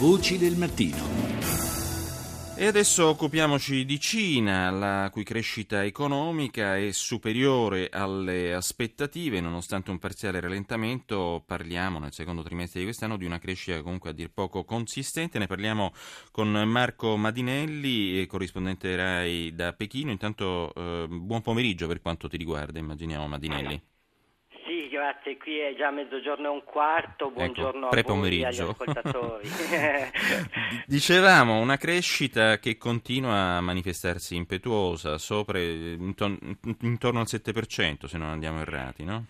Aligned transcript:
Voci 0.00 0.38
del 0.38 0.56
mattino. 0.56 0.96
E 2.56 2.66
adesso 2.66 3.08
occupiamoci 3.08 3.84
di 3.84 4.00
Cina, 4.00 4.70
la 4.70 5.10
cui 5.12 5.24
crescita 5.24 5.84
economica 5.84 6.78
è 6.78 6.90
superiore 6.90 7.90
alle 7.90 8.54
aspettative, 8.54 9.42
nonostante 9.42 9.90
un 9.90 9.98
parziale 9.98 10.40
rallentamento. 10.40 11.42
Parliamo 11.44 11.98
nel 11.98 12.14
secondo 12.14 12.42
trimestre 12.42 12.80
di 12.80 12.86
quest'anno 12.86 13.18
di 13.18 13.26
una 13.26 13.38
crescita 13.38 13.82
comunque 13.82 14.08
a 14.08 14.12
dir 14.14 14.30
poco 14.30 14.64
consistente. 14.64 15.38
Ne 15.38 15.46
parliamo 15.46 15.92
con 16.30 16.48
Marco 16.50 17.18
Madinelli, 17.18 18.26
corrispondente 18.26 18.96
RAI 18.96 19.54
da 19.54 19.74
Pechino. 19.74 20.10
Intanto 20.10 20.72
eh, 20.74 21.08
buon 21.10 21.42
pomeriggio 21.42 21.86
per 21.86 22.00
quanto 22.00 22.26
ti 22.26 22.38
riguarda, 22.38 22.78
immaginiamo 22.78 23.28
Madinelli 23.28 23.89
grazie, 24.90 25.36
qui 25.36 25.58
è 25.58 25.74
già 25.76 25.90
mezzogiorno 25.90 26.46
e 26.46 26.50
un 26.50 26.64
quarto, 26.64 27.26
ecco, 27.26 27.34
buongiorno 27.34 27.90
ecco, 27.90 28.12
a 28.12 28.16
voi 28.16 28.44
agli 28.44 28.60
ascoltatori. 28.60 29.48
Dicevamo, 30.86 31.58
una 31.58 31.76
crescita 31.76 32.58
che 32.58 32.76
continua 32.76 33.56
a 33.56 33.60
manifestarsi 33.60 34.34
impetuosa, 34.34 35.16
sopra, 35.16 35.58
intorno, 35.58 36.38
intorno 36.82 37.20
al 37.20 37.26
7% 37.28 38.06
se 38.06 38.18
non 38.18 38.28
andiamo 38.28 38.60
errati, 38.60 39.04
no? 39.04 39.24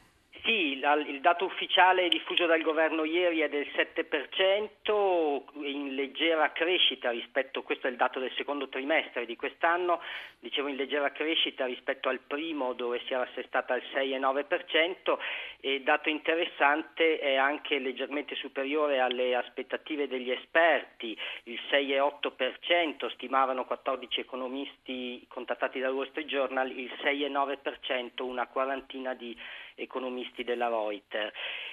Il 1.07 1.20
dato 1.20 1.45
ufficiale 1.45 2.09
diffuso 2.09 2.47
dal 2.47 2.62
governo 2.62 3.05
ieri 3.05 3.41
è 3.41 3.48
del 3.48 3.66
7%, 3.75 5.43
in 5.65 5.95
leggera 5.95 6.51
crescita 6.52 7.11
rispetto, 7.11 7.62
questo 7.62 7.87
è 7.87 7.91
il 7.91 7.97
dato 7.97 8.19
del 8.19 8.33
secondo 8.37 8.69
trimestre 8.69 9.27
di 9.27 9.37
quest'anno, 9.37 10.01
dicevo 10.38 10.69
in 10.69 10.77
leggera 10.77 11.12
crescita 11.12 11.66
rispetto 11.66 12.09
al 12.09 12.21
primo 12.21 12.73
dove 12.73 13.01
si 13.07 13.12
era 13.12 13.23
assestata 13.23 13.74
al 13.74 13.83
6,9% 13.95 15.19
e 15.61 15.83
dato 15.83 16.09
interessante 16.09 17.19
è 17.19 17.37
anche 17.37 17.79
leggermente 17.79 18.35
superiore 18.35 19.01
alle 19.01 19.35
aspettative 19.35 20.09
degli 20.09 20.30
esperti, 20.30 21.16
il 21.45 21.60
6,8% 21.71 23.10
stimavano 23.10 23.66
14 23.66 24.21
economisti 24.21 25.24
contattati 25.29 25.79
dal 25.79 25.93
Wall 25.93 26.09
Street 26.09 26.27
Journal, 26.27 26.71
il 26.71 26.90
6,9% 27.02 28.23
una 28.23 28.46
quarantina 28.46 29.12
di 29.15 29.37
economisti 29.74 30.45
della 30.45 30.68
Reuters. 30.71 31.32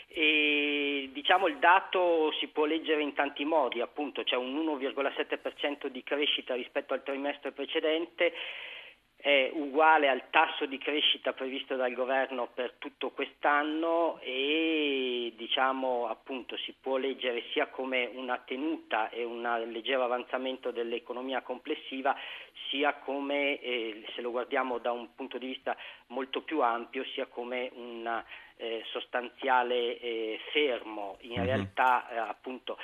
E, 0.10 1.10
diciamo 1.14 1.48
il 1.48 1.58
dato 1.58 2.32
si 2.40 2.48
può 2.48 2.66
leggere 2.66 3.02
in 3.02 3.14
tanti 3.14 3.46
modi, 3.46 3.82
appunto 3.82 4.24
c'è 4.24 4.36
un 4.36 4.56
1,7% 4.56 5.88
di 5.88 6.04
crescita 6.04 6.56
rispetto 6.56 6.94
al 6.94 7.04
trimestre 7.04 7.52
precedente 7.52 8.34
è 9.20 9.50
uguale 9.52 10.10
al 10.10 10.30
tasso 10.30 10.68
di 10.68 10.78
crescita 10.78 11.34
previsto 11.34 11.76
dal 11.76 11.94
governo 11.94 12.50
per 12.54 12.76
tutto 12.78 13.10
quest'anno 13.10 14.20
e 14.22 15.34
diciamo 15.36 16.08
appunto 16.08 16.56
si 16.58 16.76
può 16.80 16.98
leggere 16.98 17.44
sia 17.52 17.66
come 17.68 18.12
una 18.14 18.38
tenuta 18.38 19.10
e 19.10 19.24
un 19.24 19.42
leggero 19.72 20.04
avanzamento 20.04 20.70
dell'economia 20.70 21.42
complessiva 21.42 22.16
sia 22.70 22.94
come 22.94 23.60
eh, 23.60 24.06
se 24.14 24.22
lo 24.22 24.30
guardiamo 24.30 24.78
da 24.78 24.92
un 24.92 25.14
punto 25.16 25.40
di 25.40 25.48
vista 25.48 25.76
molto 26.08 26.42
più 26.44 26.62
ampio 26.62 27.04
sia 27.06 27.26
come 27.26 27.72
una 27.74 28.24
eh, 28.58 28.84
sostanziale 28.92 30.00
eh, 30.00 30.40
fermo. 30.52 31.18
In 31.22 31.32
mm-hmm. 31.32 31.44
realtà 31.46 32.10
eh, 32.10 32.18
appunto 32.18 32.78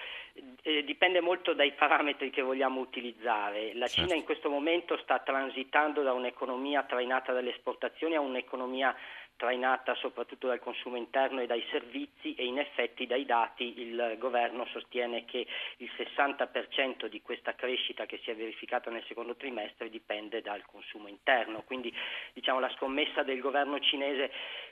eh, 0.61 0.83
dipende 0.83 1.19
molto 1.21 1.53
dai 1.53 1.73
parametri 1.73 2.29
che 2.29 2.41
vogliamo 2.41 2.79
utilizzare. 2.79 3.73
La 3.73 3.87
certo. 3.87 4.01
Cina 4.01 4.15
in 4.15 4.23
questo 4.23 4.49
momento 4.49 4.97
sta 4.97 5.19
transitando 5.19 6.01
da 6.01 6.13
un'economia 6.13 6.83
trainata 6.83 7.33
dalle 7.33 7.51
esportazioni 7.51 8.15
a 8.15 8.21
un'economia 8.21 8.95
trainata 9.35 9.95
soprattutto 9.95 10.47
dal 10.47 10.59
consumo 10.59 10.95
interno 10.95 11.41
e 11.41 11.47
dai 11.47 11.63
servizi 11.71 12.35
e 12.35 12.45
in 12.45 12.59
effetti 12.59 13.05
dai 13.05 13.25
dati 13.25 13.81
il 13.81 14.15
governo 14.19 14.65
sostiene 14.67 15.25
che 15.25 15.45
il 15.77 15.91
60% 15.95 17.07
di 17.07 17.21
questa 17.21 17.55
crescita 17.55 18.05
che 18.05 18.19
si 18.23 18.31
è 18.31 18.35
verificata 18.35 18.89
nel 18.89 19.03
secondo 19.07 19.35
trimestre 19.35 19.89
dipende 19.89 20.41
dal 20.41 20.63
consumo 20.65 21.07
interno. 21.07 21.63
Quindi 21.63 21.93
diciamo, 22.33 22.59
la 22.59 22.71
scommessa 22.75 23.23
del 23.23 23.39
governo 23.39 23.79
cinese 23.79 24.31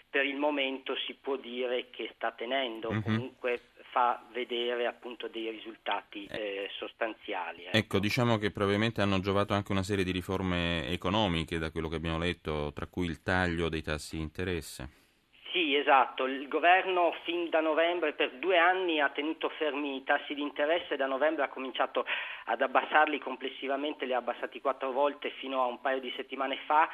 per 0.09 0.25
il 0.25 0.35
momento 0.35 0.95
si 1.07 1.13
può 1.13 1.37
dire 1.37 1.89
che 1.89 2.11
sta 2.15 2.31
tenendo, 2.31 2.91
mm-hmm. 2.91 3.01
comunque 3.01 3.61
fa 3.91 4.23
vedere 4.31 4.87
appunto 4.87 5.27
dei 5.27 5.49
risultati 5.51 6.25
eh, 6.25 6.37
eh 6.37 6.69
sostanziali. 6.77 7.65
Ecco. 7.65 7.77
ecco. 7.77 7.99
diciamo 7.99 8.37
che 8.37 8.51
probabilmente 8.51 9.01
hanno 9.01 9.19
giovato 9.19 9.53
anche 9.53 9.71
una 9.71 9.83
serie 9.83 10.03
di 10.03 10.11
riforme 10.11 10.87
economiche 10.87 11.59
da 11.59 11.71
quello 11.71 11.89
che 11.89 11.95
abbiamo 11.95 12.17
letto, 12.17 12.71
tra 12.73 12.87
cui 12.87 13.05
il 13.05 13.21
taglio 13.21 13.69
dei 13.69 13.81
tassi 13.81 14.15
di 14.15 14.21
interesse. 14.21 14.99
Sì, 15.51 15.75
esatto. 15.75 16.27
Il 16.27 16.47
governo 16.47 17.13
fin 17.25 17.49
da 17.49 17.59
novembre 17.59 18.13
per 18.13 18.31
due 18.39 18.57
anni 18.57 19.01
ha 19.01 19.09
tenuto 19.09 19.49
fermi 19.49 19.97
i 19.97 20.03
tassi 20.05 20.33
di 20.33 20.41
interesse, 20.41 20.95
da 20.95 21.07
novembre 21.07 21.43
ha 21.43 21.49
cominciato 21.49 22.05
ad 22.45 22.61
abbassarli 22.61 23.19
complessivamente, 23.19 24.05
li 24.05 24.13
ha 24.13 24.17
abbassati 24.17 24.61
quattro 24.61 24.91
volte 24.91 25.29
fino 25.39 25.61
a 25.61 25.65
un 25.65 25.81
paio 25.81 25.99
di 25.99 26.13
settimane 26.15 26.57
fa 26.65 26.87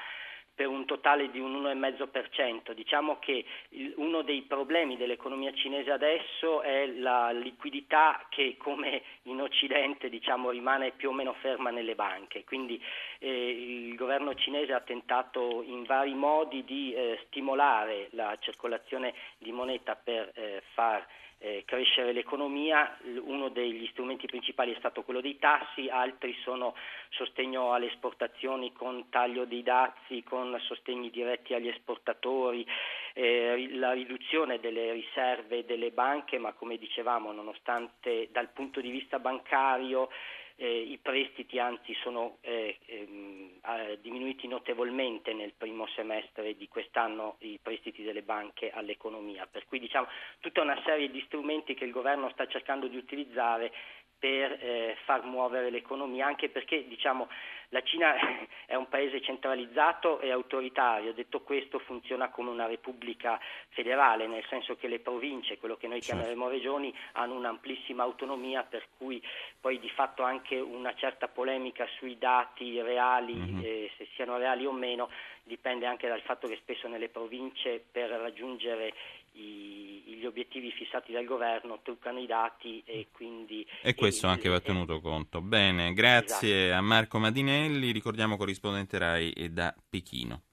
per 0.57 0.69
un 0.69 0.85
totale 0.85 1.29
di 1.29 1.40
un 1.40 1.62
1,5%. 1.62 2.72
Diciamo 2.72 3.19
che 3.19 3.45
il, 3.69 3.94
uno 3.97 4.23
dei 4.23 4.41
problemi 4.41 4.97
dell'economia 4.97 5.53
cinese 5.53 5.91
adesso 5.91 6.63
è 6.63 6.88
la 6.88 7.29
liquidità 7.29 8.25
che 8.28 8.56
come 8.57 9.03
in 9.23 9.40
Occidente 9.40 10.09
diciamo, 10.09 10.50
rimane 10.50 10.94
più 10.94 11.09
o 11.09 11.13
meno 11.13 11.34
ferma 11.41 11.69
nelle 11.69 11.94
banche. 11.94 12.44
Quindi 12.44 12.81
eh, 13.19 13.90
il 13.90 13.96
governo 13.96 14.34
cinese 14.34 14.73
ha 14.73 14.79
tentato 14.79 15.62
in 15.62 15.84
vari 15.84 16.16
modi 16.16 16.63
di 16.63 16.91
eh, 16.91 17.19
stimolare 17.28 18.07
la 18.13 18.35
circolazione 18.40 19.13
di 19.38 19.51
moneta 19.51 19.96
per 19.96 20.31
eh, 20.34 20.63
far 20.73 21.06
eh, 21.39 21.63
crescere 21.65 22.13
l'economia, 22.13 22.97
uno 23.21 23.49
degli 23.49 23.87
strumenti 23.91 24.25
principali 24.25 24.73
è 24.73 24.77
stato 24.79 25.03
quello 25.03 25.21
dei 25.21 25.37
tassi, 25.37 25.87
altri 25.87 26.35
sono 26.41 26.75
sostegno 27.09 27.73
alle 27.73 27.87
esportazioni 27.87 28.73
con 28.73 29.09
taglio 29.09 29.45
dei 29.45 29.63
dazi, 29.63 30.23
con 30.23 30.57
sostegni 30.61 31.09
diretti 31.09 31.53
agli 31.53 31.67
esportatori, 31.67 32.65
eh, 33.13 33.69
la 33.73 33.91
riduzione 33.93 34.59
delle 34.59 34.93
riserve 34.93 35.65
delle 35.65 35.91
banche, 35.91 36.39
ma 36.39 36.53
come 36.53 36.77
dicevamo 36.77 37.31
nonostante 37.31 38.29
dal 38.31 38.49
punto 38.49 38.81
di 38.81 38.89
vista 38.89 39.19
bancario 39.19 40.09
eh, 40.57 40.79
i 40.81 40.97
prestiti 40.97 41.59
anzi 41.59 41.94
sono 42.01 42.38
eh, 42.41 42.78
ehm, 42.85 43.95
diminuiti 44.01 44.47
notevolmente 44.47 45.34
nel 45.34 45.53
primo 45.56 45.88
semestre 45.88 46.56
di 46.56 46.68
quest'anno 46.68 47.35
i 47.40 47.59
prestiti 47.62 48.03
delle 48.03 48.23
banche 48.23 48.72
all'economia, 48.72 49.47
per 49.50 49.66
cui 49.66 49.79
diciamo 49.79 50.07
tutta 50.40 50.62
una 50.62 50.81
serie 50.84 51.12
di 51.12 51.22
strumenti 51.28 51.75
che 51.75 51.85
il 51.85 51.91
governo 51.91 52.29
sta 52.31 52.47
cercando 52.47 52.88
di 52.88 52.97
utilizzare 52.97 53.72
per 54.19 54.51
eh, 54.51 54.97
far 55.05 55.23
muovere 55.23 55.69
l'economia, 55.69 56.25
anche 56.25 56.50
perché 56.50 56.88
diciamo, 56.88 57.28
la 57.69 57.81
Cina 57.81 58.16
è 58.66 58.75
un 58.75 58.88
paese 58.88 59.22
centralizzato 59.22 60.19
e 60.19 60.31
autoritario, 60.31 61.13
detto 61.13 61.41
questo 61.41 61.79
funziona 61.79 62.29
come 62.29 62.50
una 62.50 62.66
repubblica 62.66 63.39
federale, 63.69 64.28
nel 64.28 64.45
senso 64.50 64.75
che 64.75 64.88
le 64.88 65.00
province, 65.00 65.57
quello 65.57 65.78
che 65.78 65.88
noi 65.88 66.01
certo. 66.01 66.16
chiameremo 66.16 66.50
regioni, 66.50 66.94
hanno 67.13 67.35
un'amplissima 67.35 68.03
autonomia 68.03 68.63
per 68.63 68.88
cui 68.97 69.22
poi 69.59 69.79
di 69.79 69.89
fatto 69.89 70.23
anche 70.23 70.59
una 70.59 70.94
certa 70.95 71.28
polemica 71.28 71.85
sui 71.97 72.17
dati 72.17 72.81
reali, 72.81 73.34
mm-hmm. 73.34 73.59
eh, 73.63 73.91
se 73.97 74.07
siano 74.16 74.38
reali 74.38 74.66
o 74.66 74.72
meno, 74.72 75.09
dipende 75.44 75.85
anche 75.85 76.07
dal 76.07 76.22
fatto 76.22 76.47
che 76.47 76.57
spesso 76.57 76.88
nelle 76.88 77.09
province 77.09 77.84
per 77.91 78.09
raggiungere 78.09 78.94
i, 79.34 79.97
gli 80.16 80.25
obiettivi 80.25 80.72
fissati 80.72 81.12
dal 81.12 81.25
governo 81.25 81.79
truccano 81.84 82.19
i 82.19 82.25
dati 82.25 82.81
e 82.85 83.07
quindi... 83.12 83.66
E 83.81 83.94
questo 83.94 84.28
e, 84.28 84.29
anche 84.29 84.50
va 84.50 84.59
tenuto 84.59 85.01
conto. 85.01 85.41
Bene, 85.41 85.94
grazie 85.94 86.66
esatto. 86.68 86.79
a 86.79 86.81
Marco 86.81 87.19
Madinelli, 87.19 87.91
ricordiamo 87.91 88.38
corrispondente 88.38 88.97
RAI 88.97 89.31
e 89.31 89.50
da 89.50 89.75
Pechino. 89.90 90.44